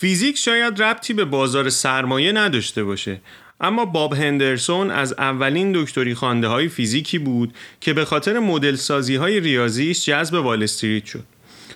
[0.00, 3.20] فیزیک شاید ربطی به بازار سرمایه نداشته باشه
[3.60, 9.16] اما باب هندرسون از اولین دکتری خانده های فیزیکی بود که به خاطر مدل سازی
[9.16, 11.24] های ریاضیش جذب وال استریت شد.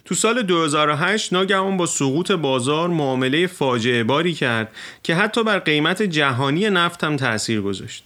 [0.04, 6.02] تو سال 2008 ناگهان با سقوط بازار معامله فاجعه باری کرد که حتی بر قیمت
[6.02, 8.04] جهانی نفت هم تاثیر گذاشت.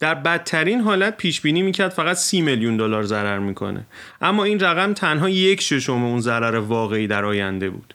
[0.00, 3.86] در بدترین حالت پیش بینی می‌کرد فقط سی میلیون دلار ضرر می‌کنه
[4.20, 7.94] اما این رقم تنها یک ششم اون ضرر واقعی در آینده بود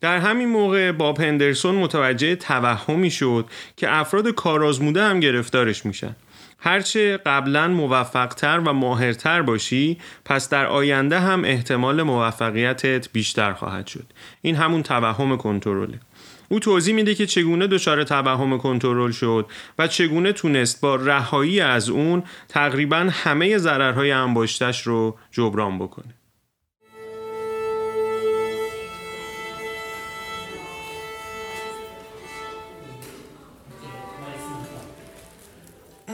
[0.00, 3.46] در همین موقع باب هندرسون متوجه توهمی شد
[3.76, 6.16] که افراد کارآزموده هم گرفتارش میشن.
[6.58, 14.06] هرچه قبلا موفقتر و ماهرتر باشی پس در آینده هم احتمال موفقیتت بیشتر خواهد شد.
[14.42, 16.00] این همون توهم کنترله.
[16.48, 19.46] او توضیح میده که چگونه دچار توهم کنترل شد
[19.78, 26.15] و چگونه تونست با رهایی از اون تقریبا همه ضررهای انباشتش رو جبران بکنه.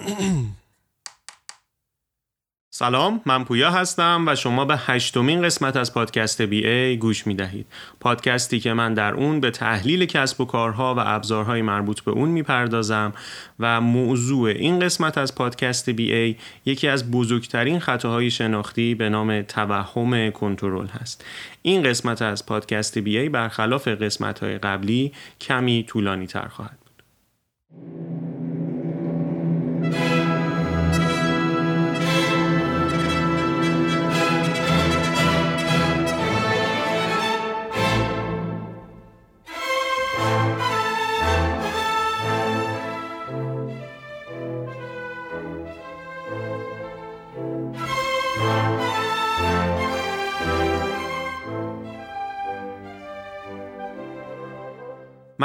[2.75, 7.34] سلام من پویا هستم و شما به هشتمین قسمت از پادکست بی ای گوش می
[7.34, 7.67] دهید
[8.00, 12.28] پادکستی که من در اون به تحلیل کسب و کارها و ابزارهای مربوط به اون
[12.28, 13.12] می پردازم
[13.61, 19.42] و موضوع این قسمت از پادکست بی ای یکی از بزرگترین خطاهای شناختی به نام
[19.42, 21.25] توهم کنترل هست.
[21.62, 26.81] این قسمت از پادکست بی ای برخلاف قسمت های قبلی کمی طولانی تر خواهد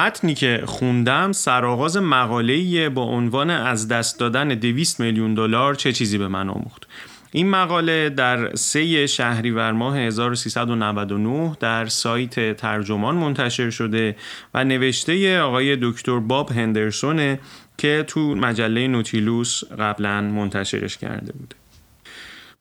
[0.08, 6.18] متنی که خوندم سرآغاز مقاله‌ای با عنوان از دست دادن 200 میلیون دلار چه چیزی
[6.18, 6.88] به من آموخت.
[7.32, 14.16] این مقاله در سه شهریور ماه 1399 در سایت ترجمان منتشر شده
[14.54, 17.40] و نوشته آقای دکتر باب هندرسونه
[17.78, 21.56] که تو مجله نوتیلوس قبلا منتشرش کرده بوده.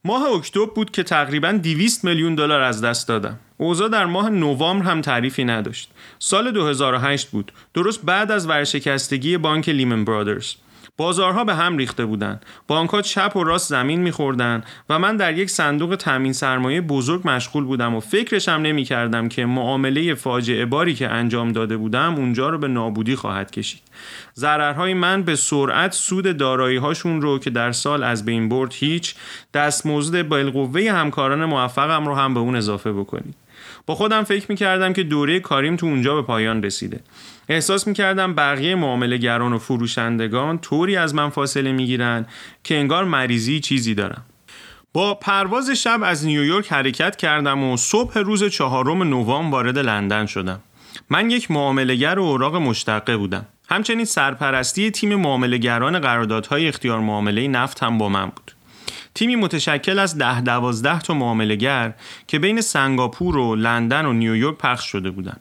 [0.05, 3.39] ماه اکتبر بود که تقریبا 200 میلیون دلار از دست دادم.
[3.57, 5.91] اوضاع در ماه نوامبر هم تعریفی نداشت.
[6.19, 7.51] سال 2008 بود.
[7.73, 10.53] درست بعد از ورشکستگی بانک لیمن برادرز.
[10.97, 12.45] بازارها به هم ریخته بودند.
[12.67, 17.63] بانکها چپ و راست زمین میخوردن و من در یک صندوق تامین سرمایه بزرگ مشغول
[17.63, 22.57] بودم و فکرشم نمی کردم که معامله فاجعه باری که انجام داده بودم اونجا رو
[22.57, 23.81] به نابودی خواهد کشید.
[24.35, 29.15] ضررهای من به سرعت سود دارایی هاشون رو که در سال از بین برد هیچ
[29.53, 33.46] دستمزد بالقوه همکاران موفقم رو هم به اون اضافه بکنید.
[33.87, 36.99] با خودم فکر می‌کردم که دوره کاریم تو اونجا به پایان رسیده.
[37.49, 42.25] احساس می‌کردم بقیه معاملهگران و فروشندگان طوری از من فاصله می‌گیرن
[42.63, 44.25] که انگار مریضی چیزی دارم.
[44.93, 50.59] با پرواز شب از نیویورک حرکت کردم و صبح روز چهارم نوامبر وارد لندن شدم.
[51.09, 53.45] من یک معاملهگر و اوراق مشتقه بودم.
[53.69, 58.56] همچنین سرپرستی تیم معاملهگران قراردادهای اختیار معامله نفت هم با من بود.
[59.17, 61.93] تیمی متشکل از ده دوازده تا معاملهگر
[62.27, 65.39] که بین سنگاپور و لندن و نیویورک پخش شده بودند.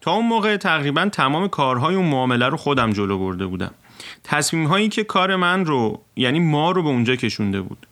[0.00, 3.70] تا اون موقع تقریبا تمام کارهای اون معامله رو خودم جلو برده بودم.
[4.24, 7.86] تصمیم هایی که کار من رو یعنی ما رو به اونجا کشونده بود.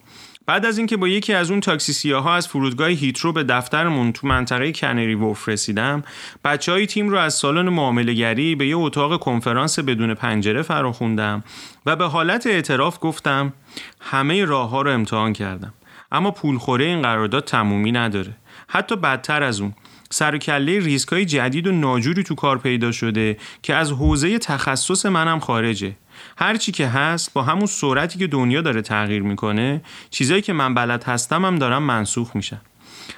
[0.46, 4.26] بعد از اینکه با یکی از اون تاکسی سیاها از فرودگاه هیترو به دفترمون تو
[4.26, 6.02] منطقه کنری وورف رسیدم
[6.44, 11.44] بچه های تیم رو از سالن معاملهگری به یه اتاق کنفرانس بدون پنجره فراخوندم
[11.86, 13.52] و به حالت اعتراف گفتم
[14.00, 15.74] همه راه ها رو امتحان کردم
[16.12, 18.36] اما پولخوره این قرارداد تمومی نداره.
[18.68, 19.74] حتی بدتر از اون
[20.10, 25.06] سر کله ریسک های جدید و ناجوری تو کار پیدا شده که از حوزه تخصص
[25.06, 25.96] منم خارجه.
[26.38, 31.04] هرچی که هست با همون سرعتی که دنیا داره تغییر می‌کنه چیزایی که من بلد
[31.04, 32.60] هستم هم دارم منسوخ میشن.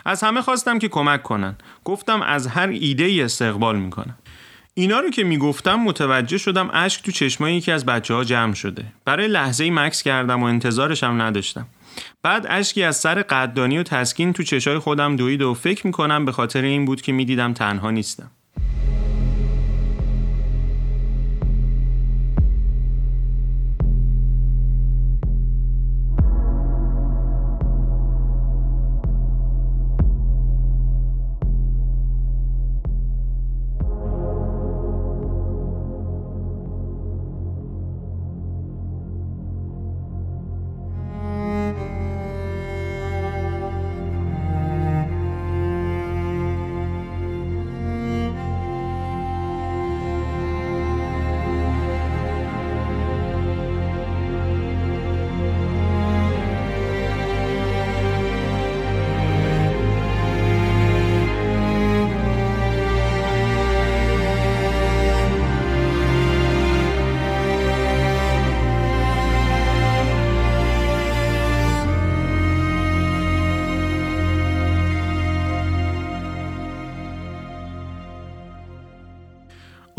[0.05, 1.57] از همه خواستم که کمک کنن.
[1.85, 4.17] گفتم از هر ایده ای استقبال می‌کنم
[4.75, 8.85] اینا رو که می‌گفتم متوجه شدم اشک تو چشمای یکی از بچه ها جمع شده.
[9.05, 11.67] برای لحظه ای مکس کردم و انتظارشم نداشتم.
[12.23, 16.33] بعد اشکی از سر قدردانی و تسکین تو چشای خودم دوید و فکر می‌کنم به
[16.33, 18.31] خاطر این بود که می‌دیدم تنها نیستم.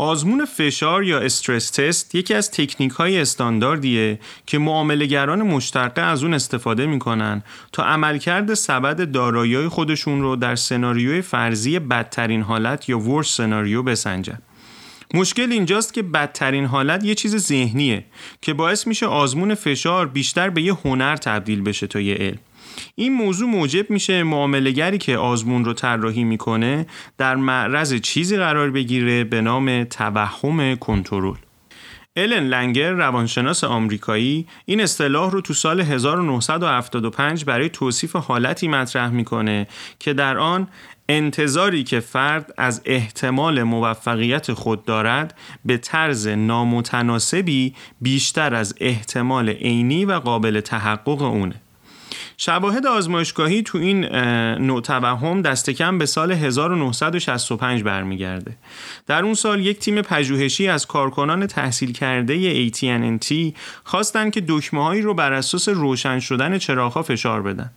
[0.08, 6.34] آزمون فشار یا استرس تست یکی از تکنیک های استانداردیه که معاملهگران مشتقه از اون
[6.34, 13.36] استفاده می‌کنن تا عملکرد سبد دارایی خودشون رو در سناریوی فرضی بدترین حالت یا ورس
[13.36, 14.38] سناریو بسنجن.
[15.14, 18.04] مشکل اینجاست که بدترین حالت یه چیز ذهنیه
[18.42, 22.38] که باعث میشه آزمون فشار بیشتر به یه هنر تبدیل بشه تا یه علم.
[22.94, 26.86] این موضوع موجب میشه معاملگری که آزمون رو طراحی می‌کنه
[27.18, 31.36] در معرض چیزی قرار بگیره به نام توهم کنترل.
[32.16, 39.66] الن لنگر روانشناس آمریکایی این اصطلاح رو تو سال 1975 برای توصیف حالتی مطرح می‌کنه
[39.98, 40.68] که در آن
[41.08, 50.04] انتظاری که فرد از احتمال موفقیت خود دارد به طرز نامتناسبی بیشتر از احتمال عینی
[50.04, 51.62] و قابل تحقق اونه.
[52.40, 54.04] شواهد آزمایشگاهی تو این
[54.54, 58.56] نوع توهم دست کم به سال 1965 برمیگرده.
[59.06, 63.34] در اون سال یک تیم پژوهشی از کارکنان تحصیل کرده AT&T
[63.84, 67.70] خواستن که دکمه هایی رو بر اساس روشن شدن چراغها فشار بدن.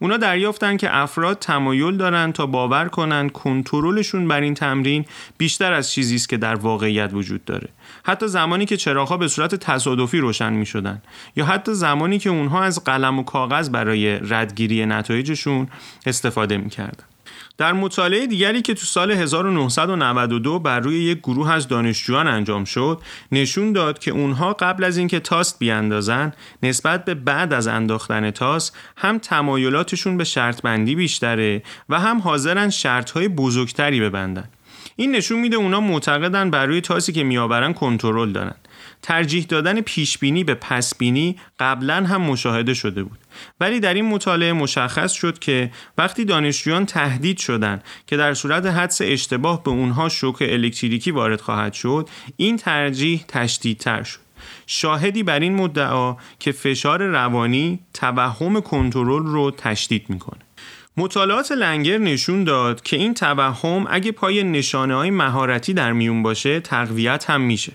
[0.00, 5.04] اونا دریافتن که افراد تمایل دارن تا باور کنن کنترلشون بر این تمرین
[5.38, 7.68] بیشتر از چیزی است که در واقعیت وجود داره.
[8.04, 11.02] حتی زمانی که چراغها به صورت تصادفی روشن می شدن
[11.36, 15.68] یا حتی زمانی که اونها از قلم و کاغذ برای ردگیری نتایجشون
[16.06, 17.04] استفاده می کردن.
[17.58, 23.00] در مطالعه دیگری که تو سال 1992 بر روی یک گروه از دانشجویان انجام شد
[23.32, 28.76] نشون داد که اونها قبل از اینکه تاست بیاندازن نسبت به بعد از انداختن تاست
[28.96, 34.48] هم تمایلاتشون به شرط بندی بیشتره و هم حاضرن شرط های بزرگتری ببندن
[34.96, 38.54] این نشون میده اونا معتقدن بر روی تاسی که میآورن کنترل دارن.
[39.02, 43.18] ترجیح دادن پیشبینی به پسبینی قبلا هم مشاهده شده بود.
[43.60, 49.00] ولی در این مطالعه مشخص شد که وقتی دانشجویان تهدید شدند که در صورت حدس
[49.04, 54.20] اشتباه به اونها شوک الکتریکی وارد خواهد شد این ترجیح تشدیدتر شد.
[54.66, 60.40] شاهدی بر این مدعا که فشار روانی توهم کنترل رو تشدید می‌کنه.
[60.96, 66.60] مطالعات لنگر نشون داد که این توهم اگه پای نشانه های مهارتی در میون باشه
[66.60, 67.72] تقویت هم میشه.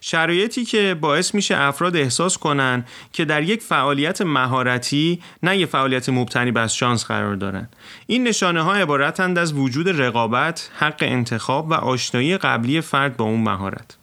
[0.00, 6.08] شرایطی که باعث میشه افراد احساس کنن که در یک فعالیت مهارتی نه یک فعالیت
[6.08, 7.68] مبتنی بر شانس قرار دارن.
[8.06, 13.40] این نشانه ها عبارتند از وجود رقابت، حق انتخاب و آشنایی قبلی فرد با اون
[13.40, 13.96] مهارت.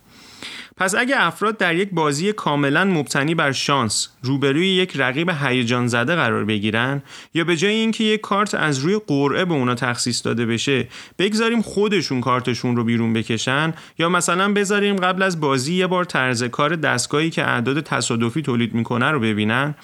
[0.79, 6.15] پس اگه افراد در یک بازی کاملا مبتنی بر شانس روبروی یک رقیب هیجان زده
[6.15, 7.01] قرار بگیرن
[7.33, 10.87] یا به جای اینکه یک کارت از روی قرعه به اونا تخصیص داده بشه
[11.19, 16.43] بگذاریم خودشون کارتشون رو بیرون بکشن یا مثلا بذاریم قبل از بازی یه بار طرز
[16.43, 19.75] کار دستگاهی که اعداد تصادفی تولید می‌کنه رو ببینن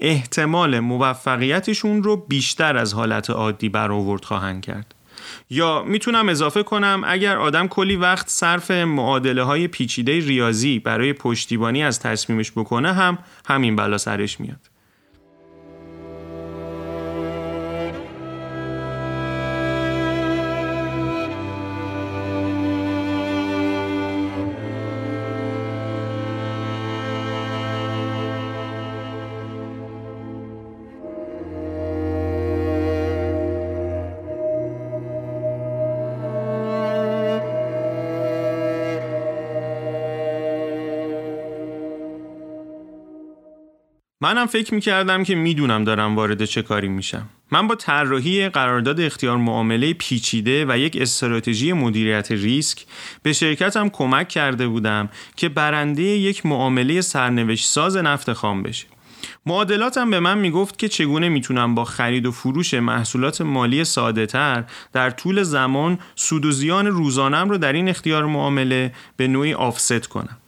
[0.00, 4.94] احتمال موفقیتشون رو بیشتر از حالت عادی برآورد خواهند کرد.
[5.50, 11.82] یا می‌تونم اضافه کنم اگر آدم کلی وقت صرف معادله های پیچیده ریاضی برای پشتیبانی
[11.82, 14.73] از تصمیمش بکنه هم همین بلا سرش میاد.
[44.24, 47.28] منم فکر می‌کردم که می‌دونم دارم وارد چه کاری میشم.
[47.50, 52.84] من با طراحی قرارداد اختیار معامله پیچیده و یک استراتژی مدیریت ریسک
[53.22, 58.86] به شرکتم کمک کرده بودم که برنده یک معامله سرنوشت ساز نفت خام بشه.
[59.46, 64.64] معادلاتم به من می‌گفت که چگونه می‌تونم با خرید و فروش محصولات مالی ساده تر
[64.92, 70.06] در طول زمان سود و زیان روزانم رو در این اختیار معامله به نوعی آفست
[70.06, 70.38] کنم.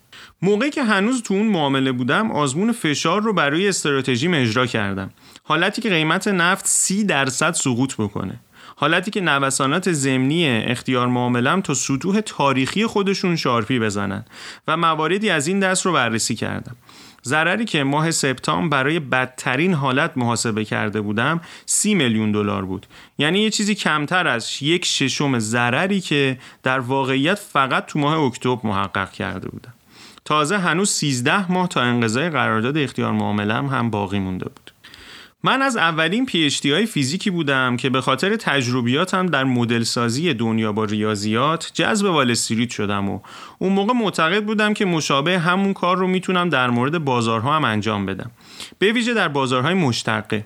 [0.47, 5.11] موقعی که هنوز تو اون معامله بودم آزمون فشار رو برای استراتژی اجرا کردم.
[5.45, 8.41] حالتی که قیمت نفت سی درصد سقوط بکنه.
[8.77, 14.25] حالتی که نوسانات ضمنی اختیار معاملم تا سطوح تاریخی خودشون شارپی بزنن
[14.69, 16.77] و مواردی از این دست رو بررسی کردم.
[17.25, 22.87] ضرری که ماه سپتامبر برای بدترین حالت محاسبه کرده بودم سی میلیون دلار بود.
[23.19, 28.69] یعنی یه چیزی کمتر از یک ششم ضرری که در واقعیت فقط تو ماه اکتبر
[28.69, 29.76] محقق کرده بودم.
[30.27, 34.71] تازه هنوز 13 ماه تا انقضای قرارداد اختیار معاملم هم باقی مونده بود.
[35.43, 40.73] من از اولین پی های فیزیکی بودم که به خاطر تجربیاتم در مدل سازی دنیا
[40.73, 43.21] با ریاضیات جذب وال استریت شدم و
[43.59, 48.07] اون موقع معتقد بودم که مشابه همون کار رو می‌تونم در مورد بازارها هم انجام
[48.07, 48.31] بدم.
[48.79, 50.45] به ویژه در بازارهای مشتقه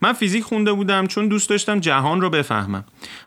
[0.00, 2.84] من فیزیک خونده بودم چون دوست داشتم جهان رو بفهمم.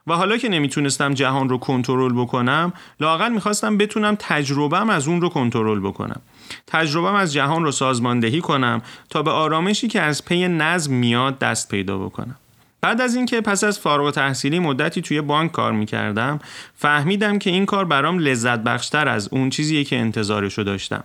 [0.07, 5.29] و حالا که نمی‌تونستم جهان رو کنترل بکنم لاقل می‌خواستم بتونم تجربم از اون رو
[5.29, 6.21] کنترل بکنم.
[6.67, 11.69] تجربم از جهان رو سازماندهی کنم تا به آرامشی که از پی نظم میاد دست
[11.69, 12.35] پیدا بکنم.
[12.81, 16.39] بعد از اینکه پس از فارغ تحصیلی مدتی توی بانک کار می‌کردم
[16.75, 21.03] فهمیدم که این کار برام لذت بخشتر از اون چیزیه که انتظارشو داشتم.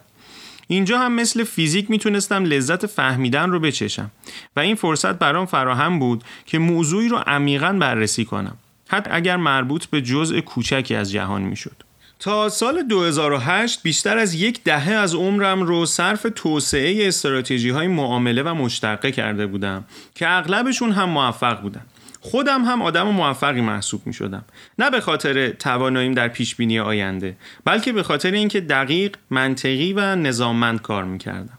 [0.71, 4.11] اینجا هم مثل فیزیک می‌تونستم لذت فهمیدن رو بچشم.
[4.57, 8.57] و این فرصت برام فراهم بود که موضوعی رو عمیقا بررسی کنم.
[8.89, 11.77] حتی اگر مربوط به جزء کوچکی از جهان می‌شد.
[12.19, 18.43] تا سال 2008 بیشتر از یک دهه از عمرم رو صرف توسعه استراتژی های معامله
[18.43, 19.85] و مشتقه کرده بودم
[20.15, 21.87] که اغلبشون هم موفق بودن.
[22.21, 24.45] خودم هم آدم موفقی محسوب می شدم
[24.79, 30.17] نه به خاطر تواناییم در پیش بینی آینده بلکه به خاطر اینکه دقیق منطقی و
[30.17, 31.59] نظاممند کار می کردم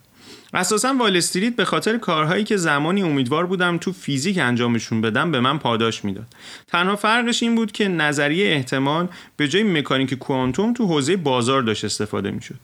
[0.53, 5.39] اساسا وال استریت به خاطر کارهایی که زمانی امیدوار بودم تو فیزیک انجامشون بدم به
[5.39, 6.27] من پاداش می‌داد.
[6.67, 11.85] تنها فرقش این بود که نظریه احتمال به جای مکانیک کوانتوم تو حوزه بازار داشت
[11.85, 12.59] استفاده می‌شد.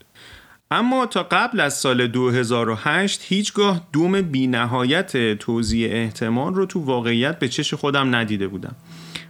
[0.72, 7.48] اما تا قبل از سال 2008 هیچگاه دوم بینهایت توضیح احتمال رو تو واقعیت به
[7.48, 8.76] چش خودم ندیده بودم.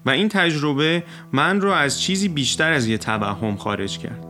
[0.06, 4.27] و این تجربه من رو از چیزی بیشتر از یه توهم خارج کرد.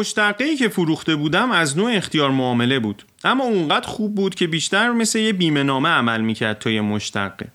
[0.00, 3.02] مشتقه که فروخته بودم از نوع اختیار معامله بود.
[3.24, 7.48] اما اونقدر خوب بود که بیشتر مثل یه بیمه نامه عمل می‌کرد تا یه مشتقه.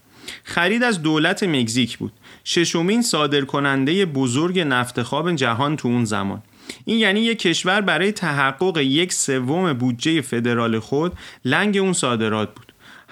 [0.44, 2.12] خرید از دولت مکزیک بود.
[2.44, 6.42] ششمین صادرکننده بزرگ نفت خواب جهان تو اون زمان.
[6.86, 11.14] این یعنی یک کشور برای تحقق یک سوم بودجه فدرال خود
[11.46, 12.65] لنگ اون صادرات بود.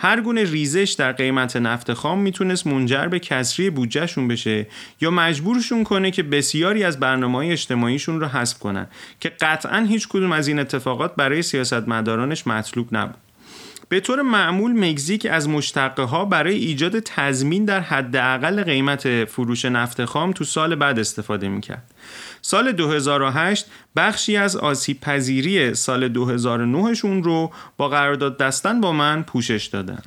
[0.04, 4.68] هر گونه ریزش در قیمت نفت خام می‌تونست منجر به کسری بودجهشون بشه
[5.02, 8.88] یا مجبورشون کنه که بسیاری از برنامه های اجتماعیشون رو حذف کنن
[9.20, 13.18] که قطعا هیچ کدوم از این اتفاقات برای سیاستمدارانش مطلوب نبود
[13.90, 20.06] به طور معمول مکزیک از مشتقه ها برای ایجاد تضمین در حداقل قیمت فروش نفت
[20.06, 21.92] خام تو سال بعد استفاده می‌کرد.
[22.46, 29.66] سال 2008 بخشی از آسیب پذیری سال 2009شون رو با قرارداد دستن با من پوشش
[29.66, 30.02] دادن.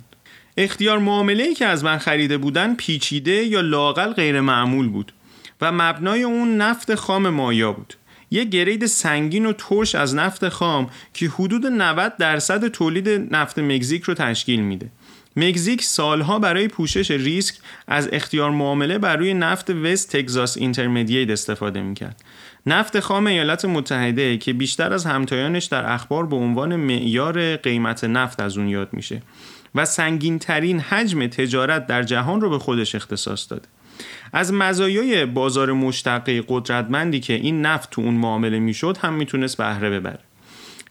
[0.56, 5.12] اختیار معامله که از من خریده بودن پیچیده یا لاقل غیر معمول بود
[5.60, 7.94] و مبنای اون نفت خام مایا بود.
[8.30, 14.02] یک گرید سنگین و ترش از نفت خام که حدود 90 درصد تولید نفت مکزیک
[14.02, 14.90] رو تشکیل میده.
[15.36, 17.54] مکزیک سالها برای پوشش ریسک
[17.88, 22.24] از اختیار معامله بر روی نفت وست تگزاس اینترمدییت استفاده می‌کرد.
[22.66, 28.40] نفت خام ایالات متحده که بیشتر از همتایانش در اخبار به عنوان معیار قیمت نفت
[28.40, 29.22] از اون یاد میشه
[29.74, 33.68] و سنگین ترین حجم تجارت در جهان رو به خودش اختصاص داده.
[34.32, 39.90] از مزایای بازار مشتقه قدرتمندی که این نفت تو اون معامله می‌شد هم می‌تونست بهره
[39.90, 40.20] ببره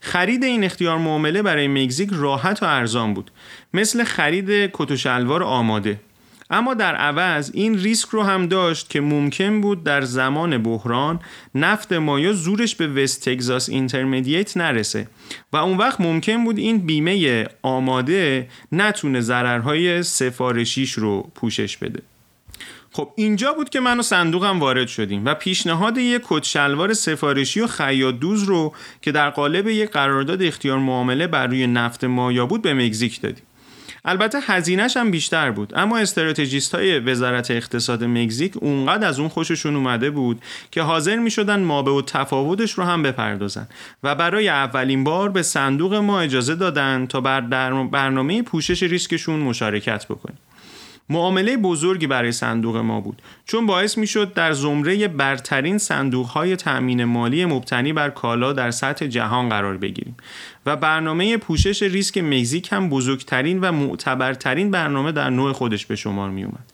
[0.06, 3.30] خرید این اختیار معامله برای مکزیک راحت و ارزان بود.
[3.74, 6.00] مثل خرید کت و شلوار آماده.
[6.50, 11.20] اما در عوض این ریسک رو هم داشت که ممکن بود در زمان بحران
[11.54, 15.08] نفت مایا زورش به وست تگزاس اینترمدییت نرسه
[15.52, 22.02] و اون وقت ممکن بود این بیمه آماده نتونه ضررهای سفارشیش رو پوشش بده.
[22.96, 27.60] خب اینجا بود که من و صندوقم وارد شدیم و پیشنهاد یک کت شلوار سفارشی
[27.60, 32.46] و خیاط دوز رو که در قالب یک قرارداد اختیار معامله بر روی نفت مایا
[32.46, 33.42] بود به مکزیک دادیم.
[34.04, 39.76] البته هزینهش هم بیشتر بود اما استراتژیست های وزارت اقتصاد مکزیک اونقدر از اون خوششون
[39.76, 43.68] اومده بود که حاضر می شدن مابه و تفاوتش رو هم بپردازن
[44.02, 47.40] و برای اولین بار به صندوق ما اجازه دادن تا بر
[47.84, 50.38] برنامه پوشش ریسکشون مشارکت بکنیم.
[51.08, 53.22] معامله بزرگی برای صندوق ما بود.
[53.46, 58.70] چون باعث می شد در زمره برترین صندوق های تأمین مالی مبتنی بر کالا در
[58.70, 60.16] سطح جهان قرار بگیریم.
[60.66, 66.30] و برنامه پوشش ریسک مکزیک هم بزرگترین و معتبرترین برنامه در نوع خودش به شمار
[66.30, 66.72] می اومد.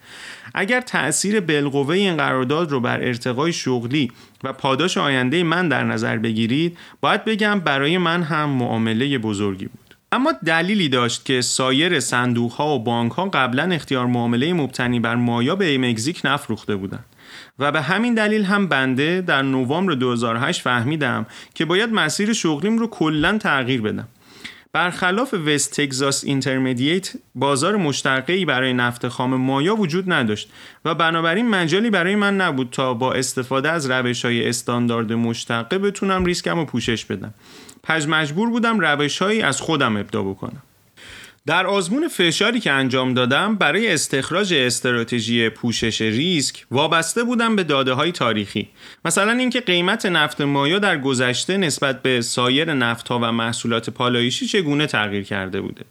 [0.55, 4.12] اگر تأثیر بالقوه این قرارداد رو بر ارتقای شغلی
[4.45, 9.82] و پاداش آینده من در نظر بگیرید باید بگم برای من هم معامله بزرگی بود.
[10.12, 15.14] اما دلیلی داشت که سایر صندوق ها و بانک ها قبلا اختیار معامله مبتنی بر
[15.14, 17.04] مایا به مکزیک نفروخته بودند.
[17.59, 22.87] و به همین دلیل هم بنده در نوامبر 2008 فهمیدم که باید مسیر شغلیم رو
[22.87, 24.09] کلا تغییر بدم.
[24.73, 30.50] برخلاف وست تگزاس اینترمدییت بازار مشترقی برای نفت خام مایا وجود نداشت
[30.85, 36.25] و بنابراین مجالی برای من نبود تا با استفاده از روش های استاندارد مشتقه بتونم
[36.25, 37.34] ریسکم رو پوشش بدم.
[37.82, 40.62] پس مجبور بودم روشهایی از خودم ابدا بکنم.
[41.47, 47.92] در آزمون فشاری که انجام دادم برای استخراج استراتژی پوشش ریسک وابسته بودم به داده
[47.92, 48.68] های تاریخی.
[49.04, 54.86] مثلا اینکه قیمت نفت مایا در گذشته نسبت به سایر نفتها و محصولات پالایشی چگونه
[54.86, 55.84] تغییر کرده بوده.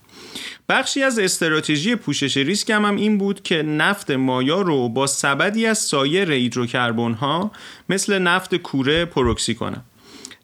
[0.69, 5.65] بخشی از استراتژی پوشش ریسک هم, هم این بود که نفت مایا رو با سبدی
[5.65, 7.51] از سایر هیدروکربن ها
[7.89, 9.83] مثل نفت کوره پروکسی کنم.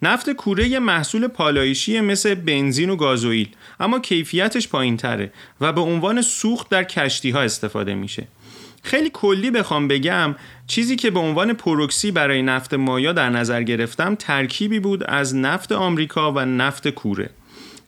[0.02, 5.32] نفت کوره یه محصول پالایشی مثل بنزین و گازوئیل اما کیفیتش پایین تره
[5.62, 8.28] و به عنوان سوخت در کشتی ها استفاده میشه.
[8.84, 10.36] خیلی کلی بخوام بگم
[10.68, 15.72] چیزی که به عنوان پروکسی برای نفت مایا در نظر گرفتم ترکیبی بود از نفت
[15.72, 17.30] آمریکا و نفت کوره.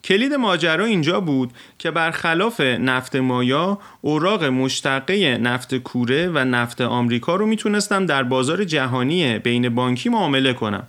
[0.03, 7.35] کلید ماجرا اینجا بود که برخلاف نفت مایا اوراق مشتقه نفت کوره و نفت آمریکا
[7.35, 10.87] رو می‌تونستم در بازار جهانی بین بانکی معامله کنم.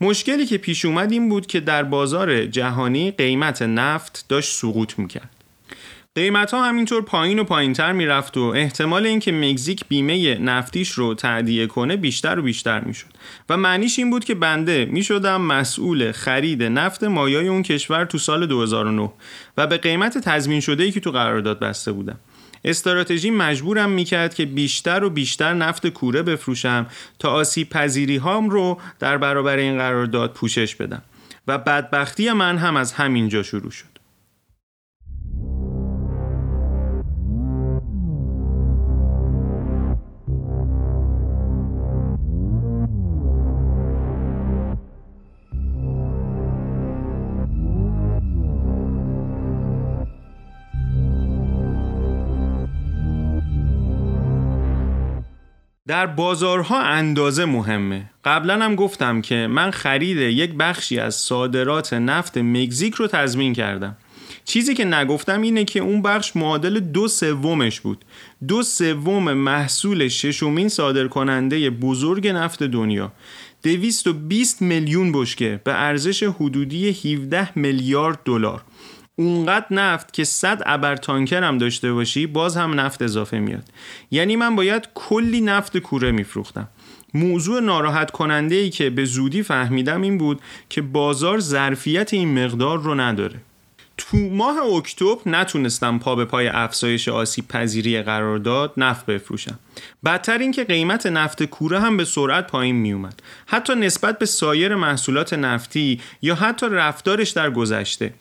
[0.00, 5.30] مشکلی که پیش اومد این بود که در بازار جهانی قیمت نفت داشت سقوط می‌کرد.
[6.14, 11.14] قیمت ها همینطور پایین و پایین تر می‌رفت و احتمال اینکه مکزیک بیمه نفتیش رو
[11.14, 13.06] تعدیه کنه بیشتر و بیشتر می‌شد
[13.48, 18.46] و معنیش این بود که بنده می‌شدم مسئول خرید نفت مایای اون کشور تو سال
[18.46, 19.12] 2009
[19.56, 22.18] و به قیمت تضمین شده ای که تو قرارداد بسته بودم.
[22.64, 26.86] استراتژی مجبورم می‌کرد که بیشتر و بیشتر نفت کوره بفروشم
[27.18, 31.02] تا آسیب پذیری هام رو در برابر این قرارداد پوشش بدم.
[31.46, 33.99] و بدبختی من هم از همینجا شروع شد.
[55.90, 58.10] در بازارها اندازه مهمه.
[58.24, 63.96] قبلا هم گفتم که من خرید یک بخشی از صادرات نفت مکزیک رو تضمین کردم.
[64.44, 68.04] چیزی که نگفتم اینه که اون بخش معادل دو سومش بود.
[68.48, 73.12] دو سوم محصول ششمین صادرکننده بزرگ نفت دنیا.
[73.62, 78.62] 220 میلیون بشکه به ارزش حدودی 17 میلیارد دلار.
[79.20, 83.64] اونقدر نفت که 100 ابر تانکر هم داشته باشی باز هم نفت اضافه میاد.
[84.10, 86.68] یعنی من باید کلی نفت کوره میفروختم.
[87.14, 92.78] موضوع ناراحت کننده ای که به زودی فهمیدم این بود که بازار ظرفیت این مقدار
[92.78, 93.40] رو نداره.
[93.96, 99.58] تو ماه اکتبر نتونستم پا به پای افزایش آسیب پذیری قرارداد نفت بفروشم.
[100.04, 104.74] بدتر اینکه قیمت نفت کوره هم به سرعت پایین می اومد حتی نسبت به سایر
[104.74, 108.12] محصولات نفتی یا حتی رفتارش در گذشته.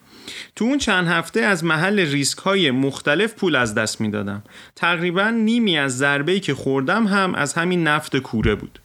[0.56, 4.44] تو اون چند هفته از محل ریسک های مختلف پول از دست می‌دادم.
[4.76, 8.80] تقریبا نیمی از ضربه که خوردم هم از همین نفت کوره بود.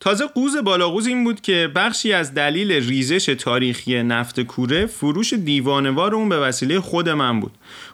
[0.00, 6.14] تازه قوز بالاقوز این بود که بخشی از دلیل ریزش تاریخی نفت کوره فروش دیوانوار
[6.14, 7.52] اون به وسیله خود من بود.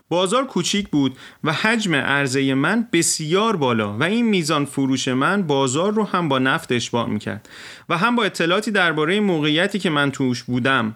[0.09, 5.93] بازار کوچیک بود و حجم عرضه من بسیار بالا و این میزان فروش من بازار
[5.93, 7.49] رو هم با نفت اشباع می‌کرد
[7.89, 10.95] و هم با اطلاعاتی درباره موقعیتی که من توش بودم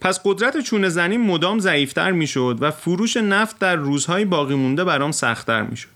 [0.00, 5.12] پس قدرت چونه زنی مدام ضعیفتر می‌شد و فروش نفت در روزهای باقی مونده برام
[5.12, 5.88] سختتر می‌شد.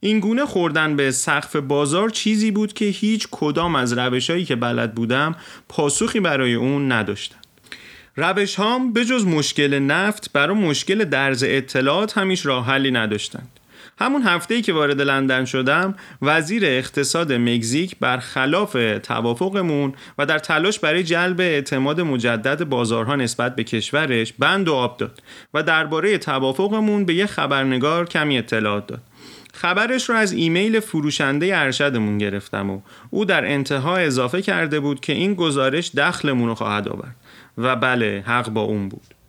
[0.00, 4.94] این گونه خوردن به سقف بازار چیزی بود که هیچ کدام از روشهایی که بلد
[4.94, 5.34] بودم
[5.68, 7.36] پاسخی برای اون نداشتم.
[8.16, 13.48] روش هام به جز مشکل نفت برای مشکل درز اطلاعات همیش راه حلی نداشتند.
[13.98, 21.02] همون هفته که وارد لندن شدم وزیر اقتصاد مکزیک برخلاف توافقمون و در تلاش برای
[21.02, 25.22] جلب اعتماد مجدد بازارها نسبت به کشورش بند و آب داد
[25.54, 29.00] و درباره توافقمون به یه خبرنگار کمی اطلاعات داد.
[29.54, 35.12] خبرش رو از ایمیل فروشنده ارشدمون گرفتم و او در انتها اضافه کرده بود که
[35.12, 37.16] این گزارش دخلمون رو خواهد آورد.
[37.58, 39.21] و بله حق با اون بود.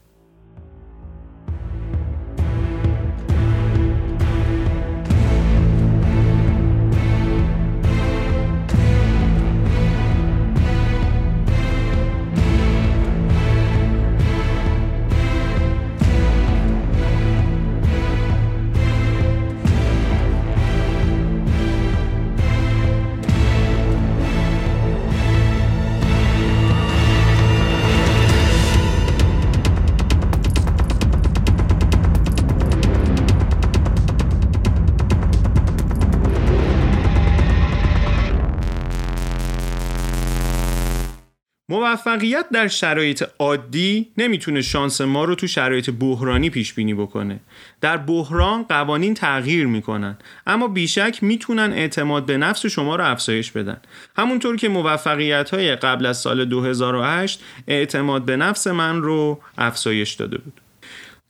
[41.94, 47.40] موفقیت در شرایط عادی نمی‌تونه شانس ما رو تو شرایط بحرانی پیش بینی بکنه.
[47.82, 53.78] در بحران قوانین تغییر می‌کنن اما بیشک می‌تونن اعتماد به نفس شما رو افزایش بدن.
[54.18, 60.38] همونطور که موفقیت های قبل از سال 2008 اعتماد به نفس من رو افزایش داده
[60.38, 60.63] بود.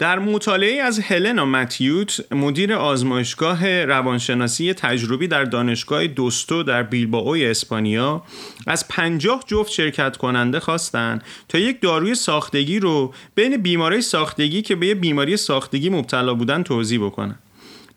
[0.04, 8.24] در مطالعه از هلنا متیوت مدیر آزمایشگاه روانشناسی تجربی در دانشگاه دوستو در بیلبائو اسپانیا
[8.68, 14.76] از پنجاه جفت شرکت کننده خواستند تا یک داروی ساختگی رو بین بیماری ساختگی که
[14.76, 17.36] به بیماری ساختگی مبتلا بودن توضیح بکنن.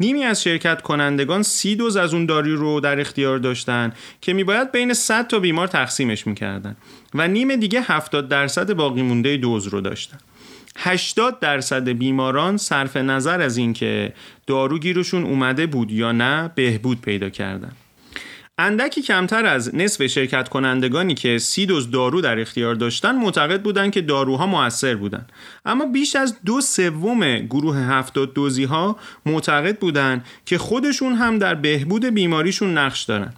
[0.00, 4.72] نیمی از شرکت کنندگان سی دوز از اون داروی رو در اختیار داشتن که میباید
[4.72, 6.76] بین 100 تا بیمار تقسیمش می‌کردن
[7.14, 10.18] و نیم دیگه 70 درصد باقی مونده دوز رو داشتن.
[10.76, 14.12] 80 درصد بیماران صرف نظر از اینکه
[14.46, 17.72] دارو گیرشون اومده بود یا نه بهبود پیدا کردن.
[18.58, 23.92] اندکی کمتر از نصف شرکت کنندگانی که سی دوز دارو در اختیار داشتن معتقد بودند
[23.92, 25.32] که داروها موثر بودند
[25.64, 31.54] اما بیش از دو سوم گروه هفتاد دوزی ها معتقد بودند که خودشون هم در
[31.54, 33.32] بهبود بیماریشون نقش دارن.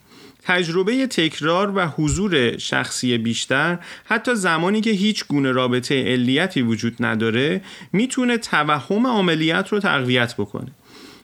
[0.48, 7.61] تجربه تکرار و حضور شخصی بیشتر حتی زمانی که هیچ گونه رابطه علیتی وجود نداره
[7.92, 10.70] می‌تونه توهم عملیات رو تقویت بکنه.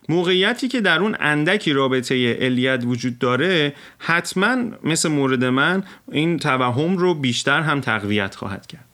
[0.08, 5.82] موقعیتی که در اون اندکی رابطه علیت وجود داره حتما مثل مورد من
[6.12, 8.93] این توهم رو بیشتر هم تقویت خواهد کرد.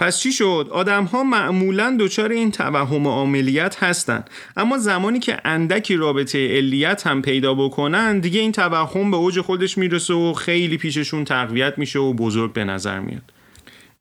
[0.00, 5.96] پس چی شد؟ آدم ها معمولا دچار این توهم عملیت هستند اما زمانی که اندکی
[5.96, 11.24] رابطه علیت هم پیدا بکنن دیگه این توهم به اوج خودش می‌رسه و خیلی پیششون
[11.24, 13.22] تقویت میشه و بزرگ به نظر میاد.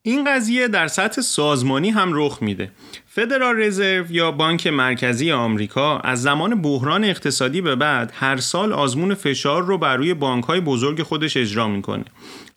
[0.01, 2.71] این قضیه در سطح سازمانی هم رخ میده.
[3.07, 9.13] فدرال رزرو یا بانک مرکزی آمریکا از زمان بحران اقتصادی به بعد هر سال آزمون
[9.13, 12.05] فشار رو بر روی بانک های بزرگ خودش اجرا می‌کنه.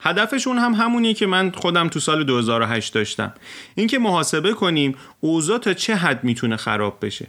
[0.02, 3.32] هدفشون هم همونیه که من خودم تو سال 2008 داشتم.
[3.74, 7.26] اینکه محاسبه کنیم اوضاع تا چه حد می‌تونه خراب بشه.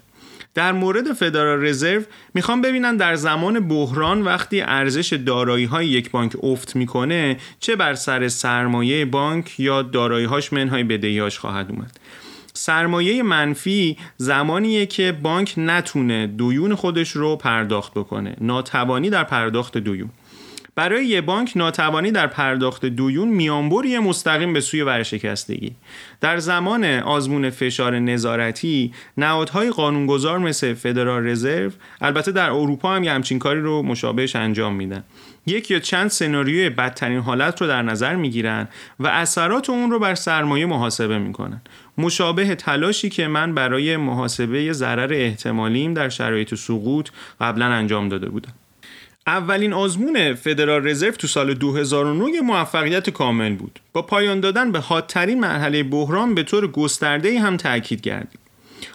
[0.54, 2.02] در مورد فدرال رزرو
[2.34, 7.94] می‌خوام ببینن در زمان بحران وقتی ارزش دارایی های یک بانک افت می‌کنه چه بر
[7.94, 12.00] سر سرمایه بانک یا دارایی هاش منهای بدهیاش خواهد اومد.
[12.54, 18.36] سرمایه منفی زمانیه که بانک نتونه دویون خودش رو پرداخت بکنه.
[18.42, 20.10] ناتوانی در پرداخت دویون.
[20.76, 25.76] برای یه بانک ناتوانی در پرداخت دویون میانبری مستقیم به سوی ورشکستگی.
[26.22, 33.12] در زمان آزمون فشار نظارتی نهادهای قانونگذار مثل فدرال رزرو البته در اروپا هم یه
[33.12, 35.04] همچین کاری رو مشابهش انجام میدن.
[35.46, 38.68] یک یا چند سناریوی بدترین حالت رو در نظر می‌گیرن
[39.00, 41.62] و اثرات اون رو بر سرمایه محاسبه می‌کنن.
[41.98, 47.10] مشابه تلاشی که من برای محاسبه ضرر احتمالیم در شرایط سقوط
[47.42, 48.54] قبلا انجام داده بودم.
[49.28, 53.80] اولین آزمون فدرال رزرو تو سال 2009 موفقیت کامل بود.
[53.94, 58.40] با پایان دادن به حادترین مرحله بحران به طور گسترده هم تاکید کردیم.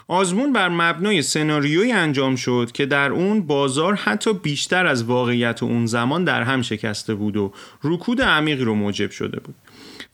[0.07, 5.85] آزمون بر مبنای سناریویی انجام شد که در اون بازار حتی بیشتر از واقعیت اون
[5.85, 9.55] زمان در هم شکسته بود و رکود عمیقی رو موجب شده بود.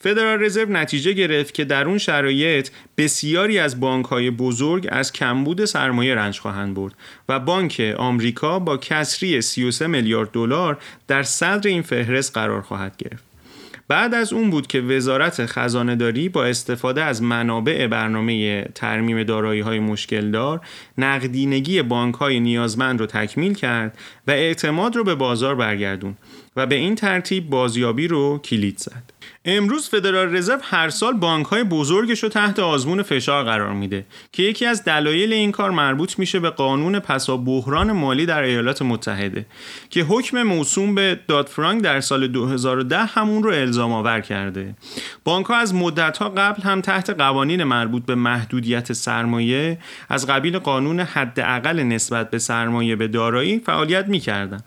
[0.05, 5.65] فدرال رزرو نتیجه گرفت که در اون شرایط بسیاری از بانک های بزرگ از کمبود
[5.65, 6.93] سرمایه رنج خواهند برد
[7.29, 13.23] و بانک آمریکا با کسری 33 میلیارد دلار در صدر این فهرست قرار خواهد گرفت.
[13.87, 19.61] بعد از اون بود که وزارت خزانه داری با استفاده از منابع برنامه ترمیم دارایی
[19.61, 20.61] های مشکل دار
[20.97, 26.15] نقدینگی بانک های نیازمند رو تکمیل کرد و اعتماد رو به بازار برگردون
[26.55, 29.14] و به این ترتیب بازیابی رو کلید زد.
[29.45, 34.43] امروز فدرال رزرو هر سال بانک های بزرگش رو تحت آزمون فشار قرار میده که
[34.43, 39.45] یکی از دلایل این کار مربوط میشه به قانون پسا بحران مالی در ایالات متحده
[39.89, 44.75] که حکم موسوم به داد فرانک در سال 2010 همون رو الزام آور کرده.
[45.23, 49.77] بانک ها از مدت ها قبل هم تحت قوانین مربوط به محدودیت سرمایه
[50.09, 54.59] از قبیل قانون حداقل نسبت به سرمایه به دارایی فعالیت می‌کردن.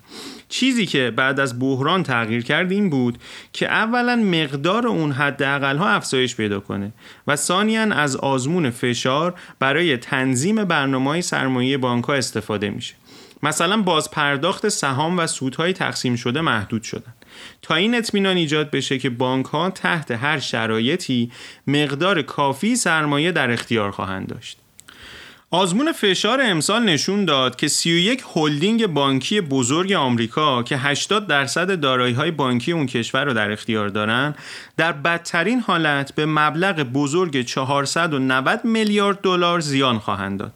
[0.48, 3.18] چیزی که بعد از بحران تغییر کرد این بود
[3.52, 6.92] که اولا مقدار اون حداقل ها افزایش پیدا کنه
[7.26, 12.94] و ثانیا از آزمون فشار برای تنظیم برنامه سرمایه بانک استفاده میشه.
[13.42, 17.14] مثلا باز پرداخت سهام و سودهای تقسیم شده محدود شدن.
[17.62, 21.30] تا این اطمینان ایجاد بشه که بانک ها تحت هر شرایطی
[21.66, 24.58] مقدار کافی سرمایه در اختیار خواهند داشت.
[25.50, 32.14] آزمون فشار امسال نشون داد که 31 هلدینگ بانکی بزرگ آمریکا که 80 درصد دارایی
[32.14, 34.34] های بانکی اون کشور رو در اختیار دارن
[34.76, 40.52] در بدترین حالت به مبلغ بزرگ 490 میلیارد دلار زیان خواهند داد.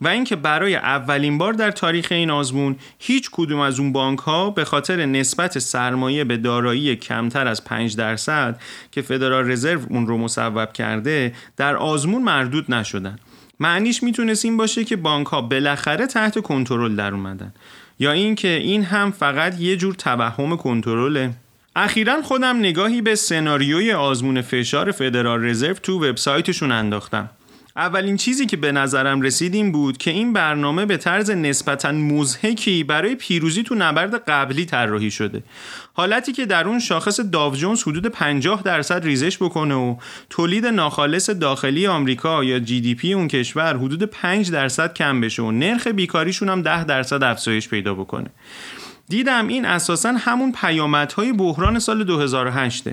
[0.00, 4.50] و اینکه برای اولین بار در تاریخ این آزمون هیچ کدوم از اون بانک ها
[4.50, 8.60] به خاطر نسبت سرمایه به دارایی کمتر از 5 درصد
[8.92, 13.18] که فدرال رزرو اون رو مصوب کرده در آزمون مردود نشدن.
[13.60, 17.52] معنیش می‌تونست این باشه که بانک ها بالاخره تحت کنترل در اومدن.
[17.98, 21.30] یا اینکه این هم فقط یه جور توهم کنترله.
[21.76, 27.30] اخیرا خودم نگاهی به سناریوی آزمون فشار فدرال رزرو تو وبسایتشون انداختم.
[27.78, 32.84] اولین چیزی که به نظرم رسید این بود که این برنامه به طرز نسبتا مزهکی
[32.84, 35.42] برای پیروزی تو نبرد قبلی طراحی شده.
[35.92, 39.96] حالتی که در اون شاخص داو جونز حدود 50 درصد ریزش بکنه و
[40.30, 45.42] تولید ناخالص داخلی آمریکا یا جی دی پی اون کشور حدود 5 درصد کم بشه
[45.42, 48.30] و نرخ بیکاریشون هم 10 درصد افزایش پیدا بکنه.
[49.08, 52.84] دیدم این اساسا همون پیامدهای بحران سال 2008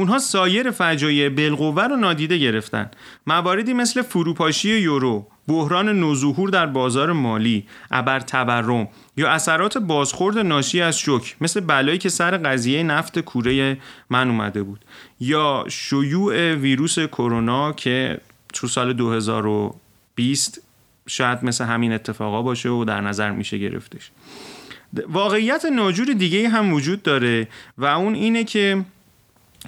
[0.00, 2.90] اونها سایر فجایع بالقوه رو نادیده گرفتن.
[3.26, 10.80] مواردی مثل فروپاشی یورو بحران نوظهور در بازار مالی ابر تورم یا اثرات بازخورد ناشی
[10.80, 13.78] از شوک مثل بلایی که سر قضیه نفت کوره
[14.10, 14.84] من اومده بود.
[15.20, 18.20] یا شیوع ویروس کرونا که
[18.54, 20.62] تو سال 2020
[21.06, 24.10] شاید مثل همین اتفاقا باشه و در نظر میشه گرفتش.
[25.08, 28.84] واقعیت ناجور دیگه هم وجود داره و اون اینه که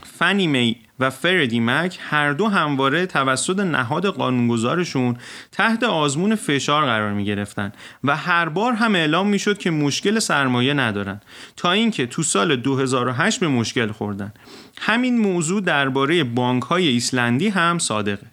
[0.02, 5.16] فنی می و فردی مک هر دو همواره توسط نهاد قانونگذارشون
[5.52, 7.72] تحت آزمون فشار قرار می گرفتن
[8.04, 11.20] و هر بار هم اعلام می شد که مشکل سرمایه ندارن
[11.56, 14.32] تا اینکه تو سال 2008 به مشکل خوردن.
[14.78, 18.31] همین موضوع درباره بانک های ایسلندی هم صادقه.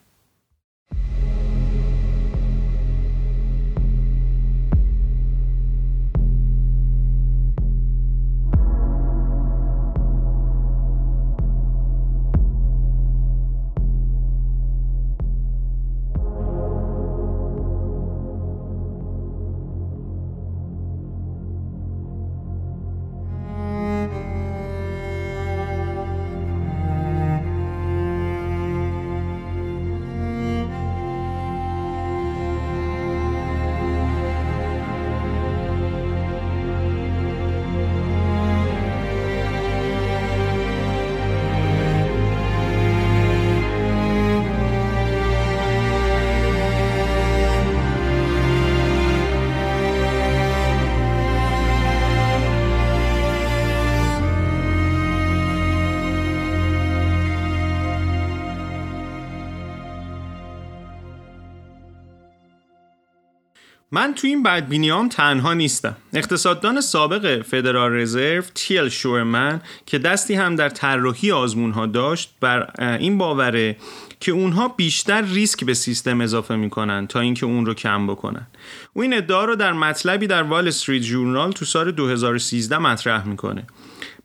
[63.99, 65.95] من تو این بدبینیام تنها نیستم.
[66.13, 72.69] اقتصاددان سابق فدرال رزرو تیل شورمن که دستی هم در طراحی آزمون ها داشت بر
[72.79, 73.77] این باوره
[74.19, 78.47] که اونها بیشتر ریسک به سیستم اضافه می‌کنن تا اینکه اون رو کم بکنن.
[78.93, 83.63] او این ادعا رو در مطلبی در وال استریت جورنال تو سال 2013 مطرح می‌کنه.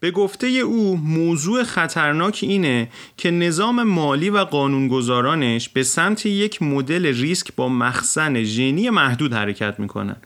[0.04, 7.06] به گفته او موضوع خطرناک اینه که نظام مالی و قانونگذارانش به سمت یک مدل
[7.06, 10.16] ریسک با مخزن ژنی محدود حرکت می‌کنن.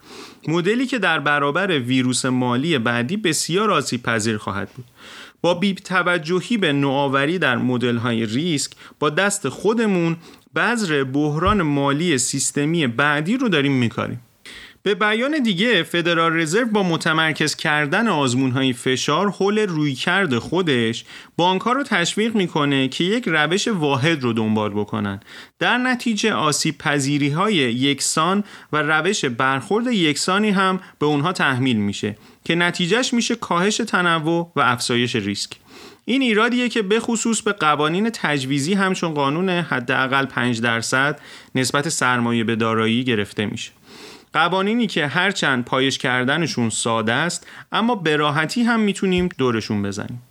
[0.47, 4.85] مدلی که در برابر ویروس مالی بعدی بسیار آسیب پذیر خواهد بود.
[5.41, 10.17] با بیب توجهی به نوآوری در مدل های ریسک با دست خودمون
[10.55, 14.19] بذر بحران مالی سیستمی بعدی رو داریم میکاریم.
[14.83, 21.05] به بیان دیگه فدرال رزرو با متمرکز کردن آزمون های فشار حول رویکرد خودش
[21.37, 25.19] بانک رو تشویق می‌کنه که یک روش واحد رو دنبال بکنن.
[25.59, 32.17] در نتیجه آسیب پذیری های یکسان و روش برخورد یکسانی هم به اونها تحمیل میشه
[32.45, 35.51] که نتیجهش میشه کاهش تنوع و افزایش ریسک.
[36.05, 41.19] این ایرادیه که به خصوص به قوانین تجویزی همچون قانون حداقل 5 درصد
[41.55, 43.71] نسبت سرمایه به دارایی گرفته میشه.
[44.33, 50.21] قوانینی که هرچند پایش کردنشون ساده است اما به راحتی هم می‌تونیم دورشون بزنیم.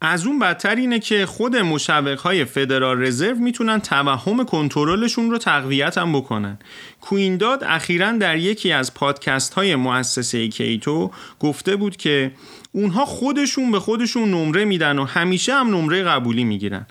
[0.00, 5.98] از اون بدتر اینه که خود مشوق های فدرال رزرو می‌تونن توهم کنترلشون رو تقویت
[5.98, 6.58] هم بکنن.
[7.00, 12.32] کوینداد اخیرا در یکی از پادکست های مؤسسه کیتو گفته بود که
[12.72, 16.86] اونها خودشون به خودشون نمره میدن و همیشه هم نمره قبولی می‌گیرن.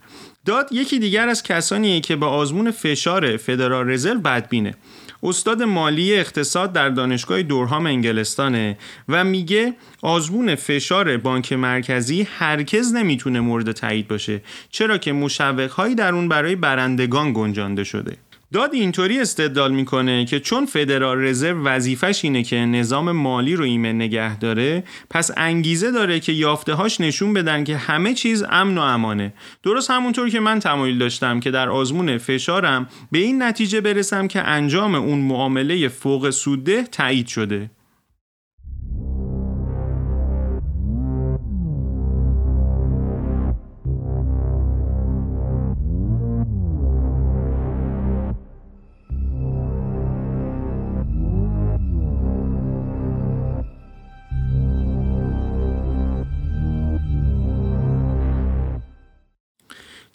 [0.45, 4.75] داد یکی دیگر از کسانیه که به آزمون فشار فدرال رزرو بدبینه.
[5.23, 8.77] استاد مالی اقتصاد در دانشگاه دورهام انگلستانه
[9.09, 16.13] و میگه آزمون فشار بانک مرکزی هرگز نمی‌تونه مورد تایید باشه چرا که مشوقهایی در
[16.13, 18.17] اون برای برندگان گنجانده شده.
[18.53, 23.95] داد اینطوری استدلال می‌کنه که چون فدرال رزرو وظیفش اینه که نظام مالی رو ایمن
[23.95, 28.81] نگه داره پس انگیزه داره که یافته هاش نشون بدن که همه چیز امن و
[28.81, 29.33] امانه.
[29.63, 34.41] درست همونطور که من تمایل داشتم که در آزمون فشارم به این نتیجه برسم که
[34.41, 37.69] انجام اون معامله فوق سوده تایید شده.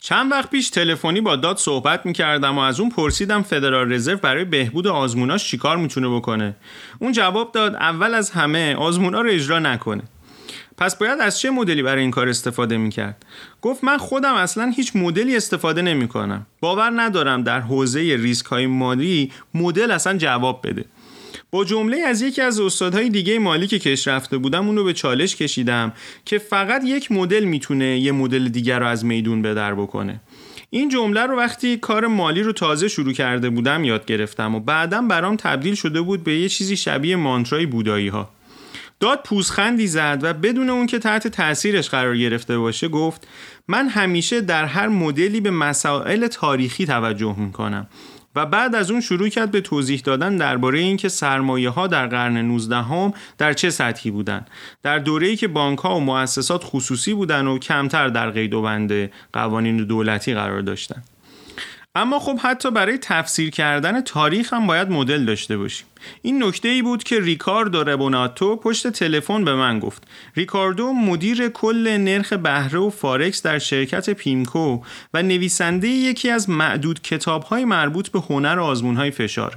[0.08, 4.44] چند وقت پیش تلفنی با داد صحبت می‌کردم و از اون پرسیدم فدرال رزرو برای
[4.44, 6.56] بهبود آزموناش چیکار می‌تونه بکنه.
[6.98, 10.02] اون جواب داد اول از همه آزمونا رو اجرا نکنه.
[10.78, 13.26] پس باید از چه مدلی برای این کار استفاده می‌کرد؟
[13.62, 16.46] گفت من خودم اصلا هیچ مدلی استفاده نمی‌کنم.
[16.60, 20.84] باور ندارم در حوزه ریسک های مالی مدل اصلا جواب بده.
[21.50, 25.36] با جمله از یکی از استادهای دیگه مالی که کش رفته بودم اونو به چالش
[25.36, 25.92] کشیدم
[26.24, 30.20] که فقط یک مدل می‌تونه یه مدل دیگر رو از میدون به در بکنه.
[30.70, 35.08] این جمله رو وقتی کار مالی رو تازه شروع کرده بودم یاد گرفتم و بعدم
[35.08, 38.30] برام تبدیل شده بود به یه چیزی شبیه مانترای بودایی ها
[39.00, 43.28] داد پوزخندی زد و بدون اون که تحت تاثیرش قرار گرفته باشه گفت
[43.68, 47.86] من همیشه در هر مدلی به مسائل تاریخی توجه می‌کنم.
[48.38, 52.36] و بعد از اون شروع کرد به توضیح دادن درباره اینکه سرمایه ها در قرن
[52.36, 54.46] 19 هم در چه سطحی بودن.
[54.82, 59.10] در دوره‌ای که بانک ها و مؤسسات خصوصی بودن و کمتر در قید و بند
[59.32, 61.04] قوانین دولتی قرار داشتند
[61.98, 65.86] اما خب حتی برای تفسیر کردن تاریخ هم باید مدل داشته باشیم.
[66.22, 70.02] این نکته ای بود که ریکاردو ربوناتو پشت تلفن به من گفت.
[70.36, 74.80] ریکاردو مدیر کل نرخ بهره و فارکس در شرکت پیمکو
[75.14, 79.56] و نویسنده یکی از معدود کتاب های مربوط به هنر آزمون های فشار.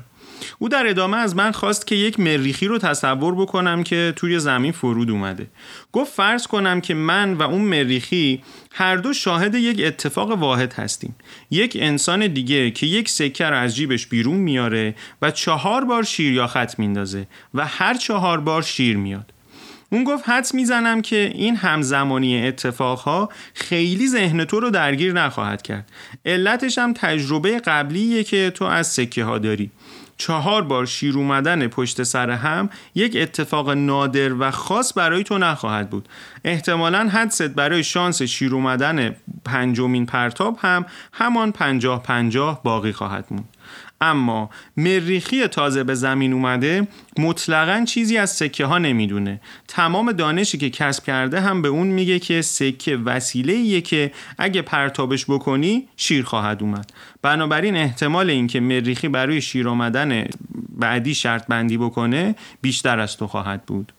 [0.60, 4.72] او در ادامه از من خواست که یک مریخی رو تصور بکنم که توی زمین
[4.72, 5.48] فرود اومده.
[5.92, 11.16] گفت فرض کنم که من و اون مریخی هر دو شاهد یک اتفاق واحد هستیم.
[11.52, 16.34] یک انسان دیگه که یک سکه رو از جیبش بیرون میاره و چهار بار شیر
[16.34, 19.34] یا خط میندازه و هر چهار بار شیر میاد.
[19.94, 25.90] اون گفت حد می‌زنم که این همزمانی اتفاقها خیلی ذهن تو رو درگیر نخواهد کرد.
[26.26, 29.72] علتش هم تجربه قبلیه که تو از سکه ها داری.
[30.22, 35.90] چهار بار شیر اومدن پشت سر هم یک اتفاق نادر و خاص برای تو نخواهد
[35.90, 36.10] بود.
[36.44, 43.50] احتمالا حدست برای شانس شیر اومدن پنجمین پرتاب هم همان پنجاه پنجاه باقی خواهد موند.
[44.02, 46.88] اما مریخی تازه به زمین اومده
[47.20, 49.42] مطلقا چیزی از سکه ها نمی‌دونه.
[49.68, 54.62] تمام دانشی که کسب کرده هم به اون میگه که سکه وسیله ایه که اگه
[54.62, 56.94] پرتابش بکنی شیر خواهد اومد.
[57.22, 60.26] بنابراین احتمال اینکه مریخی برای شیر آمدن
[60.70, 63.94] بعدی شرط بندی بکنه بیشتر از تو خواهد بود.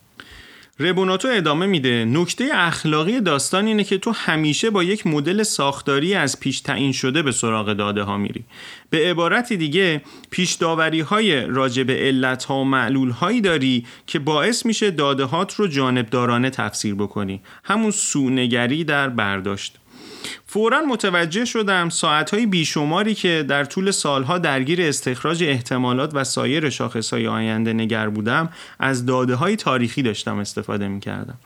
[0.81, 2.05] ربوناتو ادامه میده.
[2.05, 7.23] نکته اخلاقی داستان اینه که تو همیشه با یک مدل ساختاری از پیش تعیین شده
[7.23, 8.45] به سراغ داده ها میری.
[8.91, 14.19] به عبارت دیگه پیش داوری های راجع به علت ها و معلول هایی داری که
[14.19, 17.41] باعث میشه داده هات رو جانبدارانه تفسیر بکنی.
[17.65, 19.79] همون سونگری در برداشت.
[20.47, 27.27] فورا متوجه شدم ساعتهای بیشماری که در طول سالها درگیر استخراج احتمالات و سایر شاخصهای
[27.27, 28.49] آینده نگر بودم
[28.79, 31.39] از داده های تاریخی داشتم استفاده می کردم.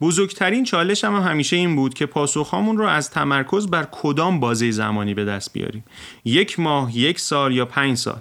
[0.00, 5.14] بزرگترین چالش هم همیشه این بود که پاسخهامون رو از تمرکز بر کدام بازه زمانی
[5.14, 5.84] به دست بیاریم
[6.24, 8.20] یک ماه، یک سال یا پنج سال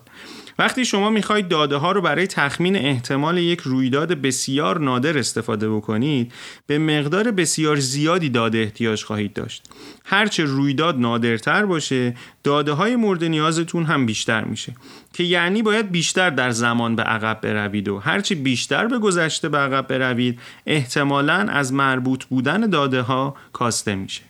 [0.60, 6.34] وقتی شما می‌خواید داده ها رو برای تخمین احتمال یک رویداد بسیار نادر استفاده بکنید
[6.68, 9.64] به مقدار بسیار زیادی داده احتیاج خواهید داشت.
[10.06, 14.76] هرچه رویداد نادرتر باشه داده های مورد نیازتون هم بیشتر میشه
[15.14, 19.58] که یعنی باید بیشتر در زمان به عقب بروید و هرچی بیشتر به گذشته به
[19.58, 24.27] عقب بروید احتمالا از مربوط بودن داده ها کاسته میشه.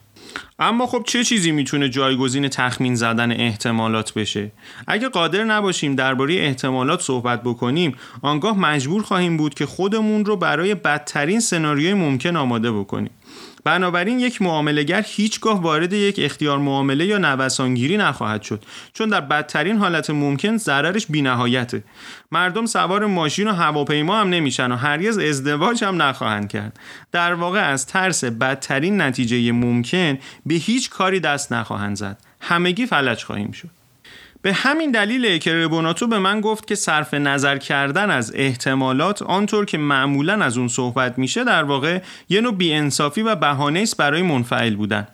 [0.58, 4.50] اما خب چه چیزی می‌تونه جایگزین تخمین زدن احتمالات بشه؟
[4.86, 10.74] اگه قادر نباشیم درباره احتمالات صحبت بکنیم آنگاه مجبور خواهیم بود که خودمون رو برای
[10.74, 13.10] بدترین سناریوی ممکن آماده بکنیم.
[13.64, 19.76] بنابراین یک معاملهگر هیچگاه وارد یک اختیار معامله یا نوسانگیری نخواهد شد چون در بدترین
[19.76, 21.84] حالت ممکن ضررش بینهایته.
[22.32, 26.80] مردم سوار ماشین و هواپیما هم نمیشن و هرگز ازدواج هم نخواهند کرد.
[27.12, 32.18] در واقع از ترس بدترین نتیجه ممکن به هیچ کاری دست نخواهند زد.
[32.40, 33.77] همگی فلج خواهیم شد.
[34.42, 39.64] به همین دلیل که ربوناتو به من گفت که صرف نظر کردن از احتمالات آنطور
[39.64, 44.22] که معمولا از اون صحبت میشه در واقع یه نوع بیانصافی و بهانه است برای
[44.22, 45.06] منفعل بودن.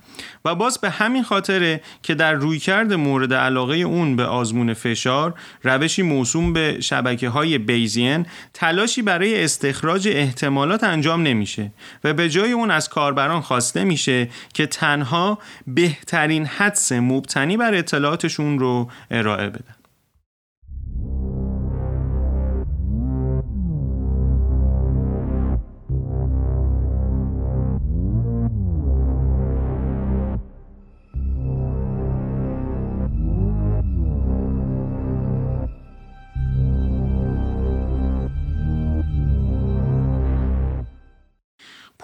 [0.45, 6.03] و باز به همین خاطره که در رویکرد مورد علاقه اون به آزمون فشار روشی
[6.03, 11.71] موسوم به شبکه های بیزین تلاشی برای استخراج احتمالات انجام نمیشه
[12.05, 18.59] و به جای اون از کاربران خواسته میشه که تنها بهترین حدس مبتنی بر اطلاعاتشون
[18.59, 19.84] رو ارائه بدن.